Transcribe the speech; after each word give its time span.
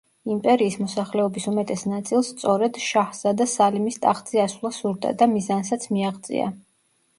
იმპერიის 0.35 0.77
მოსახლეობის 0.83 1.45
უმეტეს 1.51 1.83
ნაწილს 1.91 2.31
სწორედ 2.33 2.81
შაჰზადა 2.87 3.49
სალიმის 3.53 4.01
ტახტზე 4.07 4.43
ასვლა 4.47 4.75
სურდა 4.81 5.15
და 5.23 5.31
მიზანსაც 5.37 5.89
მიაღწია. 5.95 6.53